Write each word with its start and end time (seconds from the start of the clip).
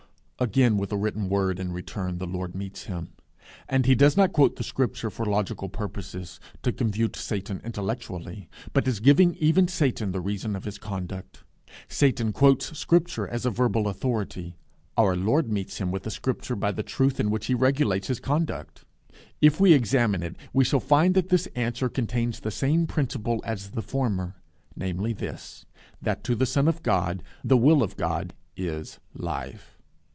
Again, 0.41 0.77
with 0.77 0.91
a 0.91 0.97
written 0.97 1.29
word, 1.29 1.59
in 1.59 1.71
return, 1.71 2.17
the 2.17 2.25
Lord 2.25 2.55
meets 2.55 2.85
him. 2.85 3.09
And 3.69 3.85
he 3.85 3.93
does 3.93 4.17
not 4.17 4.33
quote 4.33 4.55
the 4.55 4.63
scripture 4.63 5.11
for 5.11 5.23
logical 5.23 5.69
purposes 5.69 6.39
to 6.63 6.71
confute 6.71 7.15
Satan 7.15 7.61
intellectually, 7.63 8.49
but 8.73 8.87
as 8.87 8.99
giving 8.99 9.35
even 9.35 9.67
Satan 9.67 10.13
the 10.13 10.19
reason 10.19 10.55
of 10.55 10.63
his 10.63 10.79
conduct. 10.79 11.43
Satan 11.87 12.31
quotes 12.33 12.75
Scripture 12.75 13.27
as 13.27 13.45
a 13.45 13.51
verbal 13.51 13.87
authority; 13.87 14.55
our 14.97 15.15
Lord 15.15 15.51
meets 15.51 15.77
him 15.77 15.91
with 15.91 16.07
a 16.07 16.09
Scripture 16.09 16.55
by 16.55 16.71
the 16.71 16.81
truth 16.81 17.19
in 17.19 17.29
which 17.29 17.45
he 17.45 17.53
regulates 17.53 18.07
his 18.07 18.19
conduct. 18.19 18.83
If 19.41 19.59
we 19.59 19.73
examine 19.73 20.23
it, 20.23 20.37
we 20.53 20.63
shall 20.63 20.79
find 20.79 21.13
that 21.13 21.29
this 21.29 21.45
answer 21.55 21.87
contains 21.87 22.39
the 22.39 22.49
same 22.49 22.87
principle 22.87 23.43
as 23.45 23.69
the 23.69 23.83
former, 23.83 24.37
namely 24.75 25.13
this, 25.13 25.67
that 26.01 26.23
to 26.23 26.33
the 26.33 26.47
Son 26.47 26.67
of 26.67 26.81
God 26.81 27.21
the 27.43 27.57
will 27.57 27.83
of 27.83 27.95
God 27.95 28.33
is 28.57 28.99
Life. 29.13 29.77